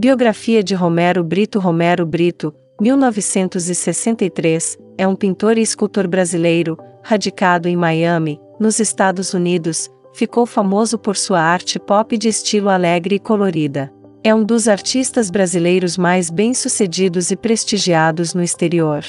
Biografia 0.00 0.62
de 0.62 0.76
Romero 0.76 1.24
Brito 1.24 1.58
Romero 1.58 2.06
Brito, 2.06 2.54
1963, 2.80 4.78
é 4.96 5.08
um 5.08 5.16
pintor 5.16 5.58
e 5.58 5.60
escultor 5.60 6.06
brasileiro, 6.06 6.78
radicado 7.02 7.66
em 7.66 7.74
Miami, 7.74 8.40
nos 8.60 8.78
Estados 8.78 9.34
Unidos, 9.34 9.90
ficou 10.14 10.46
famoso 10.46 11.00
por 11.00 11.16
sua 11.16 11.40
arte 11.40 11.80
pop 11.80 12.16
de 12.16 12.28
estilo 12.28 12.68
alegre 12.68 13.16
e 13.16 13.18
colorida. 13.18 13.92
É 14.22 14.32
um 14.32 14.44
dos 14.44 14.68
artistas 14.68 15.32
brasileiros 15.32 15.98
mais 15.98 16.30
bem-sucedidos 16.30 17.32
e 17.32 17.36
prestigiados 17.36 18.34
no 18.34 18.42
exterior. 18.44 19.02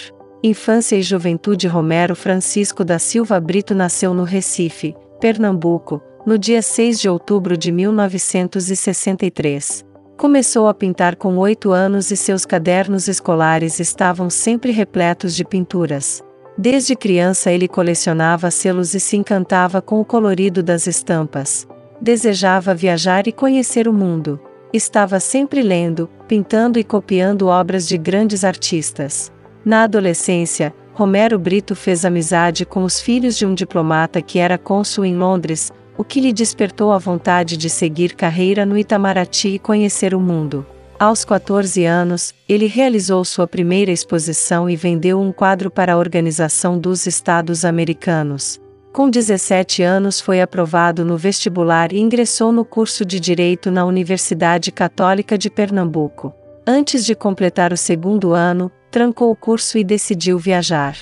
Infância 0.44 0.95
e 0.95 1.03
juventude 1.03 1.67
Romero 1.67 2.16
Francisco 2.16 2.83
da 2.83 2.97
Silva 2.97 3.39
Brito 3.39 3.75
nasceu 3.75 4.11
no 4.11 4.23
Recife, 4.23 4.95
Pernambuco, 5.21 6.02
no 6.25 6.35
dia 6.35 6.63
6 6.63 6.99
de 6.99 7.08
outubro 7.08 7.55
de 7.55 7.71
1963. 7.71 9.88
Começou 10.19 10.67
a 10.67 10.73
pintar 10.73 11.15
com 11.15 11.37
oito 11.37 11.71
anos 11.71 12.11
e 12.11 12.17
seus 12.17 12.45
cadernos 12.45 13.07
escolares 13.07 13.79
estavam 13.79 14.29
sempre 14.29 14.69
repletos 14.73 15.33
de 15.33 15.45
pinturas. 15.45 16.21
Desde 16.57 16.93
criança 16.93 17.53
ele 17.53 17.69
colecionava 17.69 18.51
selos 18.51 18.93
e 18.93 18.99
se 18.99 19.15
encantava 19.15 19.81
com 19.81 19.97
o 20.01 20.03
colorido 20.03 20.61
das 20.61 20.87
estampas. 20.87 21.65
Desejava 22.01 22.75
viajar 22.75 23.29
e 23.29 23.31
conhecer 23.31 23.87
o 23.87 23.93
mundo. 23.93 24.37
Estava 24.73 25.21
sempre 25.21 25.61
lendo, 25.61 26.09
pintando 26.27 26.77
e 26.77 26.83
copiando 26.83 27.47
obras 27.47 27.88
de 27.88 27.97
grandes 27.97 28.44
artistas. 28.44 29.31
Na 29.63 29.83
adolescência, 29.83 30.73
Romero 30.94 31.39
Brito 31.39 31.77
fez 31.77 32.03
amizade 32.03 32.66
com 32.66 32.83
os 32.83 32.99
filhos 32.99 33.38
de 33.38 33.45
um 33.45 33.53
diplomata 33.53 34.22
que 34.22 34.38
era 34.38 34.57
cônsul 34.57 35.05
em 35.05 35.16
Londres, 35.16 35.72
o 36.00 36.03
que 36.05 36.22
lhe 36.22 36.31
despertou 36.31 36.94
a 36.94 36.97
vontade 36.97 37.58
de 37.58 37.69
seguir 37.69 38.16
carreira 38.16 38.66
no 38.66 38.78
Itamaraty 38.78 39.55
e 39.55 39.59
conhecer 39.59 40.16
o 40.16 40.19
mundo. 40.22 40.66
Aos 40.97 41.25
14 41.25 41.83
anos, 41.83 42.33
ele 42.47 42.67
realizou 42.67 43.25
sua 43.25 43.45
primeira 43.45 43.91
exposição 43.91 44.69
e 44.69 44.78
vendeu 44.78 45.19
um 45.19 45.33
quadro 45.33 45.69
para 45.69 45.91
a 45.91 45.97
Organização 45.97 46.80
dos 46.80 47.06
Estados 47.06 47.66
Americanos. 47.66 48.61
Com 48.94 49.09
17 49.09 49.83
anos 49.83 50.22
foi 50.22 50.39
aprovado 50.39 51.03
no 51.03 51.17
vestibular 51.17 51.91
e 51.91 52.00
ingressou 52.00 52.53
no 52.53 52.63
curso 52.63 53.03
de 53.03 53.19
Direito 53.19 53.69
na 53.69 53.84
Universidade 53.84 54.72
Católica 54.72 55.38
de 55.38 55.50
Pernambuco. 55.50 56.34
Antes 56.66 57.03
de 57.03 57.13
completar 57.13 57.73
o 57.73 57.78
segundo 57.78 58.34
ano, 58.34 58.72
trancou 58.89 59.31
o 59.31 59.36
curso 59.36 59.78
e 59.78 59.84
decidiu 59.84 60.39
viajar. 60.39 60.95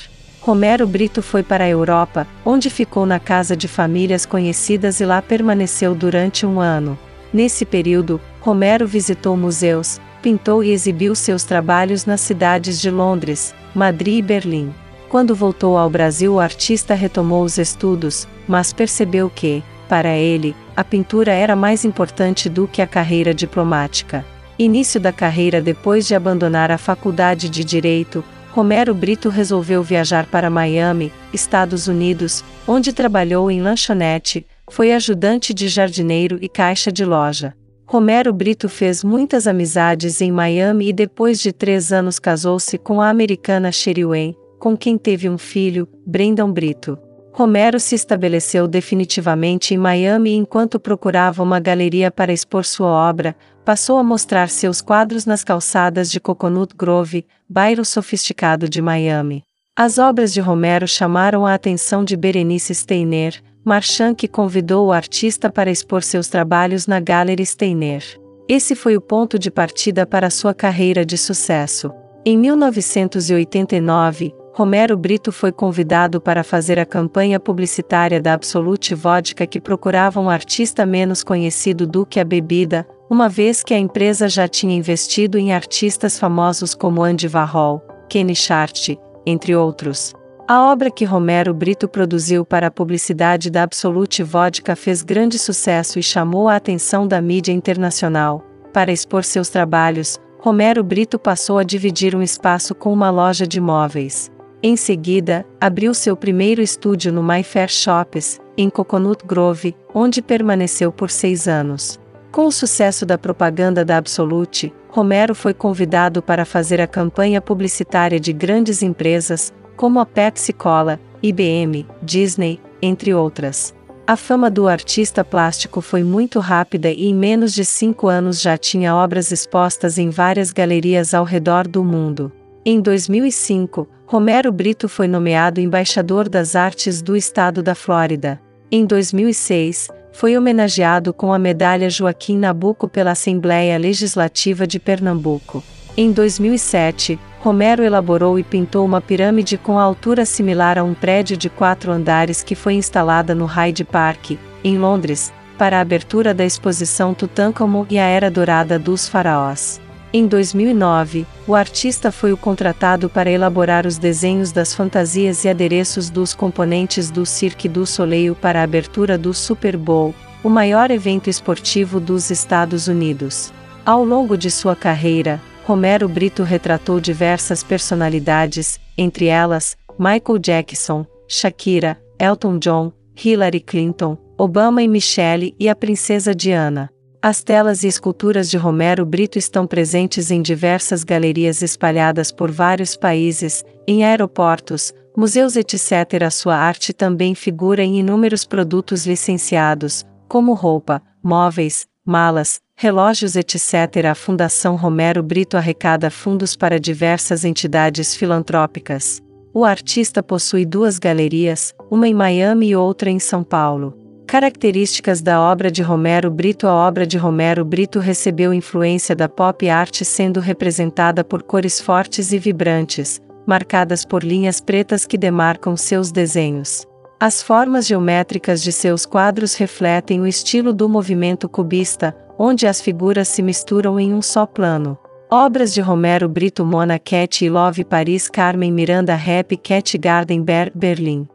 Romero 0.48 0.88
Brito 0.88 1.22
foi 1.22 1.44
para 1.44 1.66
a 1.66 1.68
Europa, 1.68 2.26
onde 2.46 2.70
ficou 2.70 3.06
na 3.06 3.20
casa 3.20 3.54
de 3.54 3.68
famílias 3.68 4.26
conhecidas 4.26 5.02
e 5.02 5.06
lá 5.06 5.22
permaneceu 5.22 5.94
durante 5.94 6.46
um 6.46 6.62
ano. 6.62 6.98
Nesse 7.34 7.66
período, 7.66 8.18
Romero 8.40 8.88
visitou 8.88 9.36
museus, 9.36 10.00
pintou 10.22 10.64
e 10.64 10.72
exibiu 10.72 11.14
seus 11.16 11.44
trabalhos 11.44 12.06
nas 12.06 12.22
cidades 12.22 12.80
de 12.80 12.90
Londres, 12.90 13.54
Madrid 13.76 14.20
e 14.20 14.22
Berlim. 14.22 14.74
Quando 15.10 15.36
voltou 15.36 15.78
ao 15.78 15.90
Brasil, 15.90 16.36
o 16.36 16.40
artista 16.40 16.94
retomou 16.94 17.44
os 17.44 17.58
estudos, 17.58 18.26
mas 18.48 18.72
percebeu 18.72 19.30
que, 19.30 19.62
para 19.90 20.16
ele, 20.16 20.56
a 20.78 20.82
pintura 20.82 21.34
era 21.34 21.58
mais 21.58 21.84
importante 21.84 22.48
do 22.48 22.70
que 22.70 22.82
a 22.82 22.88
carreira 22.88 23.34
diplomática. 23.34 24.26
Início 24.58 24.98
da 24.98 25.12
carreira 25.12 25.62
depois 25.62 26.08
de 26.08 26.16
abandonar 26.16 26.72
a 26.72 26.78
faculdade 26.78 27.50
de 27.50 27.66
Direito, 27.66 28.24
Romero 28.58 28.92
Brito 28.92 29.30
resolveu 29.30 29.84
viajar 29.84 30.26
para 30.26 30.50
Miami, 30.50 31.14
Estados 31.32 31.88
Unidos, 31.88 32.44
onde 32.68 32.92
trabalhou 32.92 33.52
em 33.52 33.62
lanchonete, 33.62 34.48
foi 34.68 34.92
ajudante 34.94 35.54
de 35.54 35.68
jardineiro 35.68 36.40
e 36.42 36.50
caixa 36.50 36.92
de 36.92 37.06
loja. 37.06 37.54
Romero 37.86 38.34
Brito 38.34 38.68
fez 38.68 39.04
muitas 39.04 39.46
amizades 39.46 40.22
em 40.22 40.32
Miami 40.32 40.90
e 40.90 40.94
depois 40.94 41.40
de 41.40 41.54
três 41.54 41.94
anos 41.94 42.18
casou-se 42.18 42.80
com 42.80 43.00
a 43.00 43.10
americana 43.12 43.72
Sherry 43.72 44.04
Wayne, 44.04 44.36
com 44.58 44.76
quem 44.76 44.98
teve 44.98 45.30
um 45.30 45.38
filho, 45.38 45.88
Brendan 46.04 46.52
Brito. 46.52 46.98
Romero 47.32 47.80
se 47.80 47.94
estabeleceu 47.94 48.68
definitivamente 48.68 49.76
em 49.76 49.78
Miami 49.78 50.34
enquanto 50.34 50.80
procurava 50.80 51.44
uma 51.44 51.60
galeria 51.60 52.10
para 52.10 52.34
expor 52.34 52.66
sua 52.66 52.88
obra, 52.88 53.36
passou 53.68 53.98
a 53.98 54.04
mostrar 54.04 54.48
seus 54.48 54.82
quadros 54.82 55.26
nas 55.26 55.44
calçadas 55.44 56.10
de 56.10 56.22
Coconut 56.22 56.74
Grove, 56.74 57.26
bairro 57.50 57.84
sofisticado 57.84 58.70
de 58.70 58.82
Miami. 58.82 59.44
As 59.76 59.98
obras 59.98 60.32
de 60.32 60.40
Romero 60.40 60.88
chamaram 60.88 61.46
a 61.46 61.54
atenção 61.54 62.06
de 62.06 62.16
Berenice 62.16 62.74
Steiner, 62.74 63.44
marchand 63.66 64.16
que 64.16 64.26
convidou 64.26 64.88
o 64.88 64.92
artista 64.94 65.52
para 65.52 65.70
expor 65.70 66.02
seus 66.02 66.30
trabalhos 66.30 66.88
na 66.88 67.02
Gallery 67.02 67.46
Steiner. 67.46 68.06
Esse 68.48 68.74
foi 68.74 68.96
o 68.96 69.02
ponto 69.02 69.38
de 69.38 69.52
partida 69.52 70.06
para 70.06 70.30
sua 70.30 70.54
carreira 70.54 71.06
de 71.06 71.18
sucesso. 71.18 71.92
Em 72.26 72.38
1989, 72.38 74.34
Romero 74.54 74.96
Brito 74.96 75.30
foi 75.30 75.52
convidado 75.52 76.22
para 76.22 76.42
fazer 76.42 76.80
a 76.80 76.86
campanha 76.86 77.38
publicitária 77.38 78.22
da 78.22 78.32
Absolute 78.32 78.96
Vodka 78.96 79.46
que 79.46 79.60
procurava 79.60 80.22
um 80.22 80.30
artista 80.30 80.86
menos 80.86 81.22
conhecido 81.22 81.86
do 81.86 82.06
que 82.06 82.18
a 82.18 82.24
bebida, 82.24 82.88
uma 83.10 83.30
vez 83.30 83.64
que 83.64 83.74
a 83.74 83.78
empresa 83.78 84.28
já 84.28 84.48
tinha 84.48 84.76
investido 84.76 85.38
em 85.38 85.54
artistas 85.54 86.20
famosos 86.20 86.76
como 86.76 87.04
Andy 87.04 87.28
Warhol, 87.28 87.82
Kenny 88.10 88.36
Chart, 88.36 88.90
entre 89.26 89.56
outros. 89.56 90.14
A 90.48 90.62
obra 90.72 90.90
que 90.90 91.04
Romero 91.04 91.54
Brito 91.54 91.88
produziu 91.88 92.46
para 92.46 92.68
a 92.68 92.72
publicidade 92.72 93.50
da 93.50 93.64
Absolute 93.64 94.24
Vodka 94.24 94.76
fez 94.76 95.04
grande 95.04 95.38
sucesso 95.38 96.00
e 96.00 96.04
chamou 96.04 96.48
a 96.48 96.56
atenção 96.56 97.08
da 97.08 97.22
mídia 97.22 97.52
internacional. 97.52 98.44
Para 98.72 98.92
expor 98.92 99.24
seus 99.24 99.50
trabalhos, 99.50 100.18
Romero 100.40 100.84
Brito 100.84 101.20
passou 101.20 101.58
a 101.58 101.64
dividir 101.64 102.16
um 102.16 102.22
espaço 102.22 102.74
com 102.74 102.94
uma 102.94 103.10
loja 103.10 103.46
de 103.46 103.60
móveis. 103.60 104.32
Em 104.64 104.78
seguida, 104.78 105.46
abriu 105.60 105.94
seu 105.94 106.16
primeiro 106.16 106.62
estúdio 106.62 107.12
no 107.12 107.22
My 107.22 107.44
Fair 107.44 107.70
Shops, 107.70 108.40
em 108.58 108.70
Coconut 108.70 109.26
Grove, 109.26 109.76
onde 109.94 110.22
permaneceu 110.22 110.92
por 110.92 111.10
seis 111.10 111.48
anos. 111.48 112.00
Com 112.32 112.46
o 112.48 112.52
sucesso 112.52 113.06
da 113.06 113.18
propaganda 113.18 113.84
da 113.84 113.98
Absolute, 113.98 114.74
Romero 114.90 115.34
foi 115.34 115.54
convidado 115.54 116.22
para 116.22 116.46
fazer 116.46 116.82
a 116.82 116.88
campanha 116.88 117.42
publicitária 117.42 118.20
de 118.20 118.34
grandes 118.34 118.82
empresas, 118.82 119.54
como 119.76 120.00
a 120.00 120.06
Pepsi 120.06 120.54
Cola, 120.54 121.00
IBM, 121.22 121.88
Disney, 122.02 122.60
entre 122.82 123.14
outras. 123.14 123.76
A 124.06 124.16
fama 124.16 124.50
do 124.50 124.68
artista 124.68 125.24
plástico 125.24 125.82
foi 125.82 126.04
muito 126.04 126.40
rápida 126.40 126.90
e 126.90 127.08
em 127.08 127.14
menos 127.14 127.54
de 127.54 127.66
cinco 127.66 128.08
anos 128.08 128.42
já 128.42 128.58
tinha 128.58 128.96
obras 128.96 129.32
expostas 129.32 129.98
em 129.98 130.10
várias 130.10 130.52
galerias 130.54 131.14
ao 131.14 131.26
redor 131.26 131.68
do 131.68 131.84
mundo. 131.84 132.32
Em 132.66 132.80
2005, 132.80 133.88
Romero 134.06 134.52
Brito 134.52 134.88
foi 134.88 135.08
nomeado 135.08 135.60
embaixador 135.60 136.30
das 136.30 136.56
artes 136.56 137.02
do 137.02 137.18
estado 137.18 137.62
da 137.62 137.76
Flórida. 137.76 138.40
Em 138.72 138.86
2006, 138.86 139.90
foi 140.12 140.38
homenageado 140.38 141.14
com 141.14 141.32
a 141.32 141.40
medalha 141.40 141.90
Joaquim 141.90 142.38
Nabuco 142.38 142.88
pela 142.88 143.12
Assembleia 143.12 143.78
Legislativa 143.78 144.66
de 144.66 144.80
Pernambuco. 144.80 145.64
Em 145.96 146.12
2007, 146.12 147.20
Romero 147.40 147.84
elaborou 147.84 148.38
e 148.38 148.44
pintou 148.44 148.86
uma 148.86 149.00
pirâmide 149.00 149.58
com 149.58 149.80
altura 149.80 150.26
similar 150.26 150.78
a 150.78 150.84
um 150.84 150.94
prédio 150.94 151.38
de 151.38 151.50
quatro 151.50 151.92
andares 151.92 152.44
que 152.44 152.56
foi 152.56 152.74
instalada 152.74 153.34
no 153.34 153.46
Hyde 153.46 153.84
Park, 153.84 154.32
em 154.64 154.78
Londres, 154.78 155.32
para 155.58 155.78
a 155.78 155.82
abertura 155.82 156.34
da 156.34 156.46
exposição 156.46 157.14
Tutankhamon 157.14 157.86
e 157.90 157.98
a 157.98 158.06
Era 158.06 158.30
Dourada 158.30 158.78
dos 158.78 159.08
Faraós. 159.08 159.80
Em 160.18 160.26
2009, 160.26 161.28
o 161.46 161.54
artista 161.54 162.12
foi 162.12 162.34
o 162.34 162.38
contratado 162.38 163.08
para 163.08 163.30
elaborar 163.30 163.86
os 163.86 164.00
desenhos 164.00 164.52
das 164.52 164.74
fantasias 164.74 165.46
e 165.46 165.48
adereços 165.48 166.10
dos 166.10 166.34
componentes 166.34 167.12
do 167.12 167.24
Cirque 167.24 167.70
du 167.70 167.86
Soleil 167.86 168.34
para 168.34 168.62
a 168.62 168.64
abertura 168.64 169.16
do 169.16 169.32
Super 169.32 169.78
Bowl, 169.78 170.16
o 170.44 170.50
maior 170.50 170.90
evento 170.90 171.30
esportivo 171.30 172.00
dos 172.00 172.32
Estados 172.32 172.88
Unidos. 172.88 173.54
Ao 173.86 174.04
longo 174.04 174.36
de 174.36 174.50
sua 174.50 174.76
carreira, 174.76 175.40
Romero 175.68 176.10
Brito 176.10 176.42
retratou 176.42 177.00
diversas 177.00 177.64
personalidades, 177.64 178.80
entre 178.98 179.28
elas, 179.28 179.78
Michael 180.00 180.40
Jackson, 180.40 181.06
Shakira, 181.28 181.96
Elton 182.20 182.58
John, 182.58 182.92
Hillary 183.24 183.60
Clinton, 183.60 184.18
Obama 184.36 184.82
e 184.82 184.88
Michelle 184.88 185.54
e 185.60 185.70
a 185.70 185.76
princesa 185.76 186.34
Diana. 186.34 186.90
As 187.28 187.44
telas 187.44 187.84
e 187.84 187.88
esculturas 187.88 188.50
de 188.50 188.56
Romero 188.56 189.06
Brito 189.06 189.38
estão 189.38 189.68
presentes 189.68 190.32
em 190.32 190.42
diversas 190.42 191.04
galerias 191.04 191.62
espalhadas 191.62 192.32
por 192.32 192.50
vários 192.50 192.96
países, 192.96 193.66
em 193.86 194.06
aeroportos, 194.06 194.94
museus, 195.14 195.58
etc. 195.58 196.32
Sua 196.32 196.56
arte 196.56 196.94
também 196.94 197.36
figura 197.36 197.84
em 197.84 198.00
inúmeros 198.00 198.46
produtos 198.46 199.06
licenciados, 199.06 200.06
como 200.26 200.54
roupa, 200.54 201.02
móveis, 201.22 201.86
malas, 202.06 202.62
relógios, 202.78 203.36
etc. 203.36 204.06
A 204.10 204.16
Fundação 204.16 204.78
Romero 204.78 205.22
Brito 205.22 205.58
arrecada 205.58 206.10
fundos 206.10 206.56
para 206.56 206.80
diversas 206.80 207.44
entidades 207.44 208.16
filantrópicas. 208.16 209.22
O 209.54 209.66
artista 209.66 210.24
possui 210.24 210.66
duas 210.66 210.98
galerias, 210.98 211.76
uma 211.92 212.08
em 212.08 212.14
Miami 212.14 212.70
e 212.70 212.76
outra 212.78 213.10
em 213.10 213.20
São 213.20 213.44
Paulo. 213.44 214.07
Características 214.28 215.22
da 215.22 215.40
obra 215.40 215.72
de 215.72 215.82
Romero 215.82 216.30
Brito 216.30 216.68
A 216.68 216.74
obra 216.74 217.08
de 217.08 217.18
Romero 217.18 217.64
Brito 217.64 217.98
recebeu 217.98 218.54
influência 218.54 219.16
da 219.16 219.30
pop 219.30 219.70
art 219.70 220.04
sendo 220.04 220.42
representada 220.42 221.24
por 221.24 221.44
cores 221.44 221.80
fortes 221.80 222.34
e 222.34 222.38
vibrantes, 222.38 223.22
marcadas 223.46 224.04
por 224.04 224.26
linhas 224.26 224.60
pretas 224.60 225.06
que 225.06 225.18
demarcam 225.18 225.78
seus 225.78 226.12
desenhos. 226.12 226.86
As 227.18 227.42
formas 227.42 227.88
geométricas 227.88 228.62
de 228.62 228.74
seus 228.74 229.06
quadros 229.06 229.56
refletem 229.56 230.20
o 230.20 230.28
estilo 230.28 230.74
do 230.74 230.90
movimento 230.90 231.48
cubista, 231.48 232.14
onde 232.38 232.68
as 232.68 232.82
figuras 232.82 233.30
se 233.30 233.42
misturam 233.42 233.98
em 233.98 234.14
um 234.14 234.22
só 234.22 234.46
plano. 234.46 234.98
Obras 235.32 235.74
de 235.74 235.80
Romero 235.80 236.28
Brito 236.28 236.66
Mona 236.66 237.00
Cat 237.00 237.46
e 237.46 237.50
Love 237.50 237.86
Paris 237.86 238.28
Carmen 238.28 238.74
Miranda 238.74 239.16
Rap 239.16 239.56
Cat 239.56 239.98
Garden 239.98 240.44
Ber 240.44 240.70
Berlim 240.76 241.30